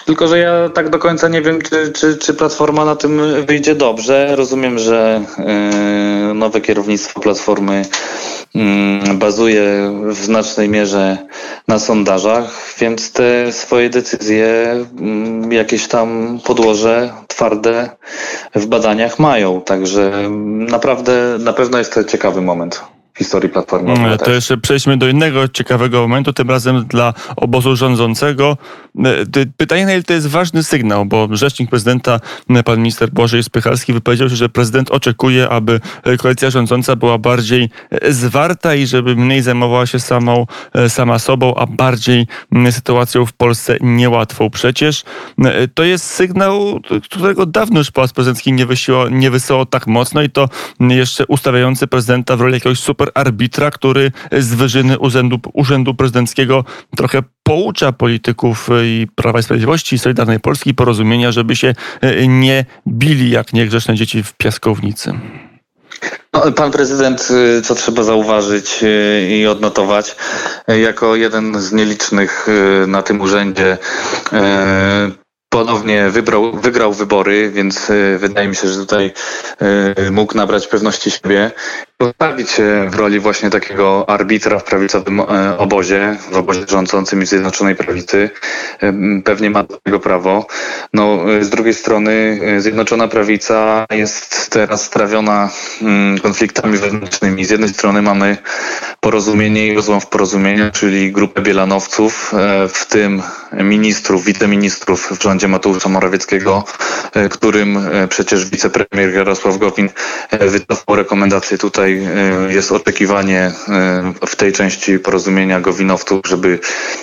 Tylko, 0.06 0.28
że 0.28 0.38
ja 0.38 0.68
tak 0.68 0.90
do 0.90 0.98
końca 0.98 1.28
nie 1.28 1.42
wiem, 1.42 1.62
czy, 1.62 1.92
czy, 1.92 2.16
czy 2.16 2.34
Platforma 2.34 2.84
na 2.84 2.96
tym 2.96 3.20
wyjdzie 3.46 3.74
dobrze. 3.74 4.36
Rozumiem, 4.36 4.78
że 4.78 5.22
y, 6.30 6.34
nowe 6.34 6.60
kierownictwo 6.60 7.20
Platformy 7.20 7.84
bazuje 9.14 9.92
w 10.06 10.16
znacznej 10.16 10.68
mierze 10.68 11.18
na 11.68 11.78
sondażach, 11.78 12.74
więc 12.80 13.12
te 13.12 13.52
swoje 13.52 13.90
decyzje 13.90 14.76
mm, 15.00 15.52
jakieś 15.52 15.88
tam 15.88 16.38
podłoże 16.44 17.12
twarde 17.28 17.90
w 18.54 18.66
badaniach 18.66 19.18
mają. 19.18 19.60
Także 19.60 20.30
naprawdę 20.50 21.36
na 21.38 21.52
pewno 21.52 21.78
jest 21.78 21.94
to 21.94 22.04
ciekawy 22.04 22.40
moment 22.42 22.84
historii 23.18 23.48
Platformy 23.48 23.90
mm, 23.90 24.00
Obywatelskiej. 24.00 24.26
To 24.26 24.34
jeszcze 24.34 24.56
przejdźmy 24.56 24.96
do 24.96 25.08
innego 25.08 25.48
ciekawego 25.48 26.00
momentu, 26.00 26.32
tym 26.32 26.50
razem 26.50 26.84
dla 26.86 27.14
obozu 27.36 27.76
rządzącego. 27.76 28.56
E, 29.04 29.46
pytanie, 29.56 29.86
na 29.86 29.92
ile 29.92 30.02
to 30.02 30.12
jest 30.12 30.26
ważny 30.26 30.62
sygnał, 30.62 31.06
bo 31.06 31.28
rzecznik 31.30 31.70
prezydenta, 31.70 32.20
pan 32.64 32.78
minister 32.78 33.10
Błażej 33.10 33.42
Spychalski 33.42 33.92
wypowiedział 33.92 34.30
się, 34.30 34.36
że 34.36 34.48
prezydent 34.48 34.90
oczekuje, 34.90 35.48
aby 35.48 35.80
koalicja 36.18 36.50
rządząca 36.50 36.96
była 36.96 37.18
bardziej 37.18 37.70
e, 37.90 38.12
zwarta 38.12 38.74
i 38.74 38.86
żeby 38.86 39.16
mniej 39.16 39.42
zajmowała 39.42 39.86
się 39.86 40.00
samą, 40.00 40.46
e, 40.74 40.88
sama 40.88 41.18
sobą, 41.18 41.54
a 41.54 41.66
bardziej 41.66 42.26
sytuacją 42.70 43.26
w 43.26 43.32
Polsce 43.32 43.76
niełatwą. 43.80 44.50
Przecież 44.50 45.02
to 45.74 45.84
jest 45.84 46.04
sygnał, 46.04 46.80
którego 47.04 47.46
dawno 47.46 47.78
już 47.78 47.90
Pałac 47.90 48.12
Prezydencki 48.12 48.52
nie, 48.52 48.66
wysiło, 48.66 49.08
nie 49.08 49.30
wysyłał 49.30 49.66
tak 49.66 49.86
mocno 49.86 50.22
i 50.22 50.30
to 50.30 50.48
jeszcze 50.80 51.26
ustawiający 51.26 51.86
prezydenta 51.86 52.36
w 52.36 52.40
roli 52.40 52.54
jakiegoś 52.54 52.80
super 52.80 53.07
arbitra, 53.14 53.70
który 53.70 54.12
z 54.32 54.54
wyżyny 54.54 54.98
urzędu, 54.98 55.38
urzędu 55.52 55.94
prezydenckiego 55.94 56.64
trochę 56.96 57.22
poucza 57.42 57.92
polityków 57.92 58.68
i 58.84 59.06
Prawa 59.14 59.38
i 59.38 59.42
Sprawiedliwości 59.42 59.96
i 59.96 59.98
Solidarnej 59.98 60.40
Polski 60.40 60.74
porozumienia, 60.74 61.32
żeby 61.32 61.56
się 61.56 61.74
e, 62.00 62.26
nie 62.26 62.64
bili 62.88 63.30
jak 63.30 63.52
niegrzeczne 63.52 63.94
dzieci 63.94 64.22
w 64.22 64.32
piaskownicy. 64.32 65.12
No, 66.32 66.52
pan 66.52 66.70
prezydent, 66.70 67.28
y, 67.30 67.62
co 67.62 67.74
trzeba 67.74 68.02
zauważyć 68.02 68.84
i 69.28 69.46
odnotować, 69.46 70.16
jako 70.68 71.16
jeden 71.16 71.60
z 71.60 71.72
nielicznych 71.72 72.46
na 72.86 73.02
tym 73.02 73.20
urzędzie 73.20 73.78
ponownie 75.48 76.10
wybrał, 76.10 76.52
wygrał 76.52 76.92
wybory, 76.92 77.50
więc 77.50 77.92
wydaje 78.18 78.48
mi 78.48 78.56
się, 78.56 78.68
że 78.68 78.76
tutaj 78.76 79.12
mógł 80.10 80.36
nabrać 80.36 80.66
pewności 80.66 81.10
siebie 81.10 81.50
postawić 81.98 82.50
się 82.50 82.88
w 82.90 82.94
roli 82.94 83.20
właśnie 83.20 83.50
takiego 83.50 84.10
arbitra 84.10 84.58
w 84.58 84.64
prawicowym 84.64 85.20
e, 85.20 85.58
obozie, 85.58 86.16
w 86.30 86.36
obozie 86.36 86.64
rządzącym 86.68 87.22
i 87.22 87.26
Zjednoczonej 87.26 87.76
Prawicy. 87.76 88.30
E, 88.80 88.92
pewnie 89.24 89.50
ma 89.50 89.62
do 89.62 89.76
tego 89.76 90.00
prawo. 90.00 90.46
No, 90.92 91.34
e, 91.34 91.44
z 91.44 91.50
drugiej 91.50 91.74
strony 91.74 92.40
Zjednoczona 92.58 93.08
Prawica 93.08 93.86
jest 93.90 94.50
teraz 94.50 94.84
strawiona 94.84 95.50
mm, 95.82 96.18
konfliktami 96.18 96.78
wewnętrznymi. 96.78 97.44
Z 97.44 97.50
jednej 97.50 97.68
strony 97.68 98.02
mamy 98.02 98.36
porozumienie 99.00 99.66
i 99.66 99.74
rozłam 99.74 100.00
w 100.00 100.06
porozumienia, 100.06 100.70
czyli 100.70 101.12
grupę 101.12 101.42
bielanowców, 101.42 102.32
w 102.68 102.86
tym 102.86 103.22
ministrów, 103.52 104.24
wiceministrów 104.24 105.18
w 105.18 105.22
rządzie 105.22 105.48
Mateusza 105.48 105.88
Morawieckiego, 105.88 106.64
którym 107.30 107.78
przecież 108.08 108.50
wicepremier 108.50 109.14
Jarosław 109.14 109.58
Gowin 109.58 109.88
wycofał 110.40 110.96
rekomendacje 110.96 111.58
tutaj 111.58 111.87
dzisiaj 111.88 112.54
jest 112.54 112.72
oczekiwanie 112.72 113.52
w 114.26 114.36
tej 114.36 114.52
części 114.52 114.98
porozumienia 114.98 115.60
Gowinowców, 115.60 116.20
żeby 116.26 116.58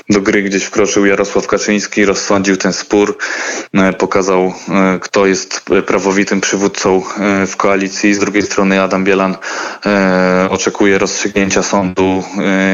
do 0.09 0.21
gry 0.21 0.43
gdzieś 0.43 0.63
wkroczył 0.63 1.05
Jarosław 1.05 1.47
Kaczyński, 1.47 2.05
rozsądził 2.05 2.57
ten 2.57 2.73
spór, 2.73 3.17
pokazał, 3.97 4.53
kto 5.01 5.25
jest 5.25 5.65
prawowitym 5.87 6.41
przywódcą 6.41 7.03
w 7.47 7.55
koalicji. 7.57 8.13
Z 8.13 8.19
drugiej 8.19 8.43
strony 8.43 8.81
Adam 8.81 9.03
Bielan 9.03 9.37
oczekuje 10.49 10.97
rozstrzygnięcia 10.97 11.63
sądu 11.63 12.23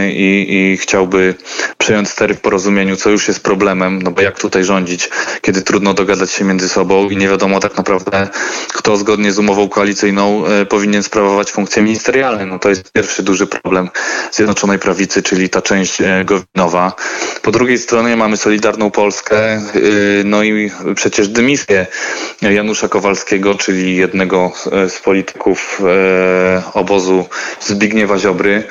i, 0.09 0.45
i 0.49 0.77
chciałby 0.77 1.35
przejąć 1.77 2.09
stery 2.09 2.33
w 2.33 2.41
porozumieniu, 2.41 2.95
co 2.95 3.09
już 3.09 3.27
jest 3.27 3.43
problemem, 3.43 4.01
no 4.01 4.11
bo 4.11 4.21
jak 4.21 4.39
tutaj 4.39 4.63
rządzić, 4.63 5.09
kiedy 5.41 5.61
trudno 5.61 5.93
dogadać 5.93 6.31
się 6.31 6.45
między 6.45 6.69
sobą 6.69 7.09
i 7.09 7.17
nie 7.17 7.27
wiadomo 7.27 7.59
tak 7.59 7.77
naprawdę, 7.77 8.27
kto 8.73 8.97
zgodnie 8.97 9.31
z 9.31 9.39
umową 9.39 9.69
koalicyjną 9.69 10.45
e, 10.45 10.65
powinien 10.65 11.03
sprawować 11.03 11.51
funkcje 11.51 11.83
ministerialne. 12.01 12.45
No 12.45 12.59
to 12.59 12.69
jest 12.69 12.91
pierwszy 12.91 13.23
duży 13.23 13.47
problem 13.47 13.89
Zjednoczonej 14.31 14.79
Prawicy, 14.79 15.23
czyli 15.23 15.49
ta 15.49 15.61
część 15.61 16.01
e, 16.01 16.25
Gowinowa. 16.25 16.93
Po 17.41 17.51
drugiej 17.51 17.77
stronie 17.77 18.15
mamy 18.15 18.37
Solidarną 18.37 18.91
Polskę, 18.91 19.37
e, 19.37 19.61
no 20.25 20.43
i 20.43 20.71
przecież 20.95 21.27
dymisję 21.27 21.87
Janusza 22.41 22.87
Kowalskiego, 22.87 23.55
czyli 23.55 23.95
jednego 23.95 24.51
z 24.89 24.99
polityków 24.99 25.81
obozu 26.73 27.25
Zbigniewa 27.59 28.17
Ziobry, 28.17 28.63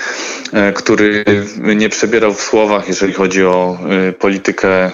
który 0.74 1.24
nie 1.56 1.88
przebierał 1.88 2.34
w 2.34 2.40
słowach, 2.40 2.88
jeżeli 2.88 3.12
chodzi 3.12 3.44
o 3.44 3.78
politykę, 4.18 4.90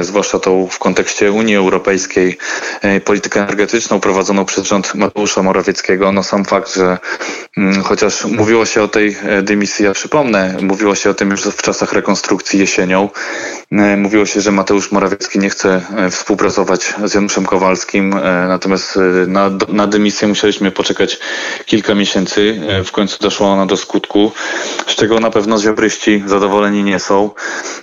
zwłaszcza 0.00 0.38
tą 0.38 0.68
w 0.70 0.78
kontekście 0.78 1.32
Unii 1.32 1.56
Europejskiej, 1.56 2.38
politykę 3.04 3.40
energetyczną 3.40 4.00
prowadzoną 4.00 4.44
przez 4.44 4.66
rząd 4.66 4.94
Mateusza 4.94 5.42
Morawieckiego. 5.42 6.12
No 6.12 6.22
sam 6.22 6.44
fakt, 6.44 6.74
że 6.74 6.98
mm, 7.56 7.82
chociaż 7.82 8.24
mówiło 8.24 8.66
się 8.66 8.82
o 8.82 8.88
tej 8.88 9.16
e, 9.22 9.42
dymisji, 9.42 9.84
ja 9.84 9.92
przypomnę, 9.92 10.56
mówiło 10.60 10.94
się 10.94 11.10
o 11.10 11.14
tym 11.14 11.30
już 11.30 11.42
w 11.42 11.62
czasach 11.62 11.92
rekonstrukcji 11.92 12.60
jesienią. 12.60 13.08
E, 13.72 13.96
mówiło 13.96 14.26
się, 14.26 14.40
że 14.40 14.52
Mateusz 14.52 14.92
Morawiecki 14.92 15.38
nie 15.38 15.50
chce 15.50 15.82
e, 15.96 16.10
współpracować 16.10 16.94
z 17.04 17.14
Januszem 17.14 17.46
Kowalskim, 17.46 18.14
natomiast 18.48 18.98
na, 19.26 19.50
na 19.68 19.86
dymisję 19.86 20.28
musieliśmy 20.28 20.70
poczekać 20.70 21.18
kilka 21.66 21.94
miesięcy. 21.94 22.60
W 22.84 22.92
końcu 22.92 23.18
doszła 23.20 23.46
ona 23.46 23.66
do 23.66 23.76
skutku, 23.76 24.32
z 24.94 24.96
czego 24.96 25.20
na 25.20 25.30
pewno 25.30 25.58
ziobryści 25.58 26.22
zadowoleni 26.26 26.84
nie 26.84 26.98
są. 26.98 27.30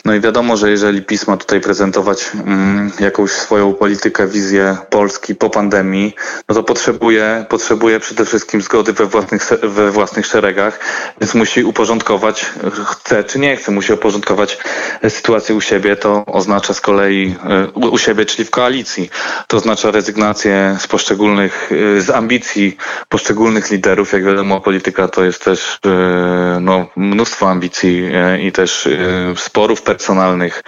No 0.05 0.15
i 0.15 0.19
wiadomo, 0.19 0.57
że 0.57 0.71
jeżeli 0.71 1.01
PiS 1.01 1.27
ma 1.27 1.37
tutaj 1.37 1.61
prezentować 1.61 2.31
mm, 2.33 2.91
jakąś 2.99 3.31
swoją 3.31 3.73
politykę, 3.73 4.27
wizję 4.27 4.77
Polski 4.89 5.35
po 5.35 5.49
pandemii, 5.49 6.15
no 6.49 6.55
to 6.55 6.63
potrzebuje, 6.63 7.45
potrzebuje 7.49 7.99
przede 7.99 8.25
wszystkim 8.25 8.61
zgody 8.61 8.93
we 8.93 9.05
własnych, 9.05 9.49
we 9.63 9.91
własnych 9.91 10.25
szeregach, 10.25 10.79
więc 11.21 11.33
musi 11.33 11.63
uporządkować, 11.63 12.45
chce 12.85 13.23
czy 13.23 13.39
nie 13.39 13.57
chce, 13.57 13.71
musi 13.71 13.93
uporządkować 13.93 14.57
sytuację 15.09 15.55
u 15.55 15.61
siebie. 15.61 15.95
To 15.95 16.25
oznacza 16.25 16.73
z 16.73 16.81
kolei 16.81 17.35
e, 17.49 17.67
u 17.89 17.97
siebie, 17.97 18.25
czyli 18.25 18.45
w 18.45 18.51
koalicji. 18.51 19.09
To 19.47 19.57
oznacza 19.57 19.91
rezygnację 19.91 20.77
z 20.79 20.87
poszczególnych, 20.87 21.71
e, 21.97 22.01
z 22.01 22.09
ambicji 22.09 22.77
poszczególnych 23.09 23.71
liderów. 23.71 24.13
Jak 24.13 24.23
wiadomo, 24.25 24.61
polityka 24.61 25.07
to 25.07 25.23
jest 25.23 25.43
też 25.43 25.79
e, 25.85 26.59
no, 26.61 26.85
mnóstwo 27.01 27.49
ambicji 27.49 28.03
i 28.43 28.51
też 28.51 28.89
sporów 29.37 29.81
personalnych, 29.81 30.63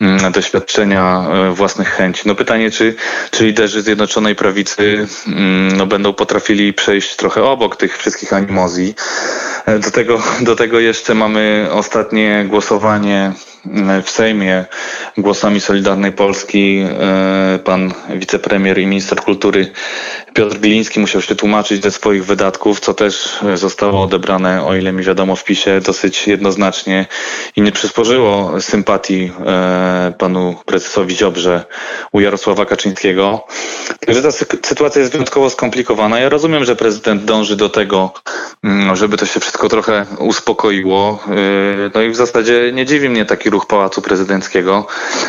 mm, 0.00 0.32
doświadczenia 0.32 1.26
własnych 1.52 1.88
chęci. 1.88 2.22
No 2.26 2.34
pytanie, 2.34 2.70
czy, 2.70 2.94
czy 3.30 3.46
liderzy 3.46 3.82
Zjednoczonej 3.82 4.34
Prawicy 4.34 5.06
mm, 5.26 5.76
no, 5.76 5.86
będą 5.86 6.12
potrafili 6.12 6.72
przejść 6.72 7.16
trochę 7.16 7.44
obok 7.44 7.76
tych 7.76 7.98
wszystkich 7.98 8.32
animozji. 8.32 8.94
E, 9.66 9.78
do 9.78 9.90
tego, 9.90 10.22
do 10.40 10.56
tego 10.56 10.80
jeszcze 10.80 11.14
mamy 11.14 11.68
ostatnie 11.72 12.44
głosowanie 12.48 13.32
w 14.04 14.10
Sejmie 14.10 14.64
głosami 15.18 15.60
Solidarnej 15.60 16.12
Polski 16.12 16.84
e, 17.00 17.58
pan 17.64 17.92
wicepremier 18.14 18.78
i 18.78 18.86
minister 18.86 19.20
kultury 19.20 19.72
Piotr 20.34 20.56
Biliński 20.56 21.00
musiał 21.00 21.22
się 21.22 21.34
tłumaczyć 21.34 21.82
ze 21.82 21.90
swoich 21.90 22.24
wydatków, 22.24 22.80
co 22.80 22.94
też 22.94 23.38
zostało 23.54 24.02
odebrane, 24.02 24.64
o 24.64 24.76
ile 24.76 24.92
mi 24.92 25.02
wiadomo, 25.02 25.36
w 25.36 25.44
PiSie 25.44 25.80
dosyć 25.80 26.26
jednoznacznie 26.26 27.06
i 27.56 27.62
nie 27.62 27.72
przysporzyło 27.72 28.60
sympatii 28.60 29.32
e, 29.46 30.12
panu 30.18 30.56
prezesowi 30.66 31.16
Ziobrze 31.16 31.64
u 32.12 32.20
Jarosława 32.20 32.66
Kaczyńskiego. 32.66 33.46
Także 34.06 34.22
ta 34.22 34.32
sytuacja 34.62 35.00
jest 35.00 35.12
wyjątkowo 35.12 35.50
skomplikowana. 35.50 36.20
Ja 36.20 36.28
rozumiem, 36.28 36.64
że 36.64 36.76
prezydent 36.76 37.24
dąży 37.24 37.56
do 37.56 37.68
tego, 37.68 38.12
mm, 38.64 38.96
żeby 38.96 39.16
to 39.16 39.26
się 39.26 39.40
wszystko 39.40 39.68
trochę 39.68 40.06
uspokoiło. 40.18 41.18
E, 41.26 41.90
no 41.94 42.02
i 42.02 42.10
w 42.10 42.16
zasadzie 42.16 42.72
nie 42.72 42.86
dziwi 42.86 43.08
mnie 43.08 43.24
taki 43.24 43.50
ruch 43.50 43.66
Pałacu 43.66 44.02
Prezydenckiego, 44.02 44.86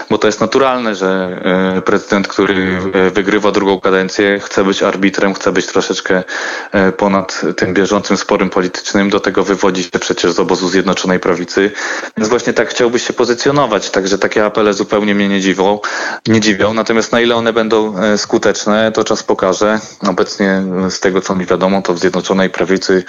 bo 0.09 0.17
to 0.17 0.27
jest 0.27 0.41
naturalne, 0.41 0.95
że 0.95 1.41
e, 1.77 1.81
prezydent, 1.81 2.27
który 2.27 2.79
e, 2.93 3.09
wygrywa 3.09 3.51
drugą 3.51 3.79
kadencję, 3.79 4.39
chce 4.39 4.63
być 4.63 4.83
arbitrem, 4.91 5.33
chce 5.33 5.51
być 5.51 5.65
troszeczkę 5.65 6.23
e, 6.71 6.91
ponad 6.91 7.41
tym 7.57 7.73
bieżącym 7.73 8.17
sporem 8.17 8.49
politycznym. 8.49 9.09
Do 9.09 9.19
tego 9.19 9.43
wywodzi 9.43 9.83
się 9.83 9.99
przecież 9.99 10.31
z 10.31 10.39
obozu 10.39 10.67
Zjednoczonej 10.69 11.19
Prawicy. 11.19 11.71
Więc 12.17 12.29
właśnie 12.29 12.53
tak 12.53 12.69
chciałby 12.69 12.99
się 12.99 13.13
pozycjonować. 13.13 13.89
Także 13.89 14.17
takie 14.17 14.45
apele 14.45 14.73
zupełnie 14.73 15.15
mnie 15.15 15.29
nie 15.29 15.41
dziwią. 15.41 15.79
Nie 16.27 16.39
dziwią. 16.39 16.73
Natomiast 16.73 17.11
na 17.11 17.21
ile 17.21 17.35
one 17.35 17.53
będą 17.53 17.95
skuteczne, 18.17 18.91
to 18.91 19.03
czas 19.03 19.23
pokaże. 19.23 19.79
Obecnie 20.07 20.63
z 20.89 20.99
tego, 20.99 21.21
co 21.21 21.35
mi 21.35 21.45
wiadomo, 21.45 21.81
to 21.81 21.93
w 21.93 21.99
Zjednoczonej 21.99 22.49
Prawicy 22.49 23.03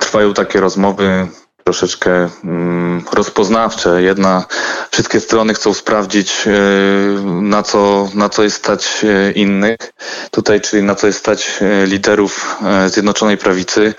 trwają 0.00 0.34
takie 0.34 0.60
rozmowy 0.60 1.28
troszeczkę 1.64 2.28
mm, 2.44 3.04
rozpoznawcze. 3.12 4.02
Jedna, 4.02 4.44
wszystkie 4.90 5.20
strony 5.20 5.54
chcą 5.54 5.74
sprawdzić, 5.74 6.46
e, 6.46 6.50
na 7.24 7.62
co, 7.62 8.08
na 8.14 8.28
co 8.28 8.42
jest 8.42 8.56
stać 8.56 9.04
e, 9.04 9.32
innych. 9.32 9.76
Tutaj, 10.30 10.60
czyli 10.60 10.82
na 10.82 10.94
co 10.94 11.06
jest 11.06 11.18
stać 11.18 11.58
e, 11.60 11.86
liderów 11.86 12.56
Zjednoczonej 12.86 13.36
Prawicy, 13.36 13.94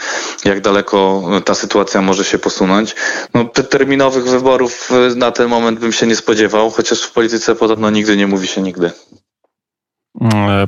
jak 0.45 0.61
daleko 0.61 1.23
ta 1.45 1.55
sytuacja 1.55 2.01
może 2.01 2.23
się 2.23 2.39
posunąć. 2.39 2.95
No, 3.33 3.45
terminowych 3.45 4.27
wyborów 4.27 4.89
na 5.15 5.31
ten 5.31 5.47
moment 5.47 5.79
bym 5.79 5.91
się 5.91 6.07
nie 6.07 6.15
spodziewał, 6.15 6.69
chociaż 6.69 7.01
w 7.01 7.11
polityce 7.11 7.55
podobno 7.55 7.89
nigdy 7.89 8.17
nie 8.17 8.27
mówi 8.27 8.47
się 8.47 8.61
nigdy. 8.61 8.91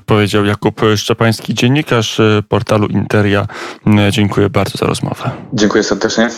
Powiedział 0.06 0.46
Jakub 0.46 0.82
Szczepański, 0.96 1.54
dziennikarz 1.54 2.22
portalu 2.50 2.88
Interia. 2.88 3.48
Dziękuję 4.10 4.50
bardzo 4.50 4.78
za 4.78 4.86
rozmowę. 4.86 5.32
Dziękuję 5.54 5.84
serdecznie. 5.84 6.30